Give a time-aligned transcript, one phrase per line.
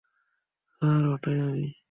[0.81, 1.71] Sir, ওটাই আমি।